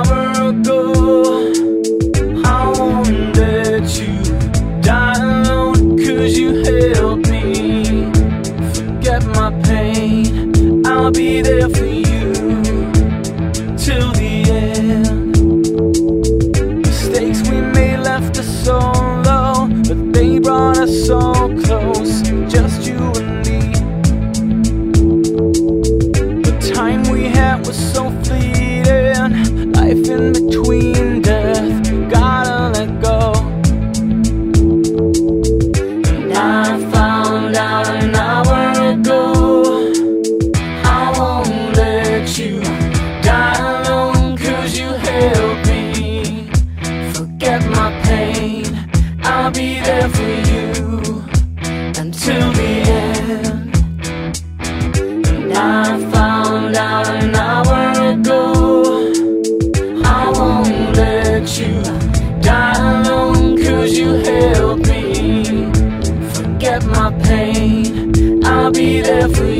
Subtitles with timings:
[0.00, 1.52] ago.
[2.44, 4.22] I won't let you
[4.82, 5.12] die
[6.42, 8.10] you helped me
[8.72, 10.86] forget my pain.
[10.86, 12.32] I'll be there for you
[13.76, 15.36] till the end.
[16.86, 18.78] Mistakes we made left us so
[19.28, 21.20] low, but they brought us so
[21.64, 23.60] close, just you and me.
[26.42, 28.51] The time we had was so fleeting,
[30.12, 33.32] in between death, gotta let go.
[36.10, 38.60] And I found out an hour
[38.92, 39.22] ago,
[40.84, 42.60] I won't let you
[43.22, 46.48] die alone, cause you helped me
[47.14, 48.66] forget my pain.
[49.22, 50.64] I'll be there for you
[52.02, 53.70] until the end.
[55.28, 56.10] And I
[68.62, 69.51] I'll be there for you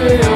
[0.00, 0.29] Yeah.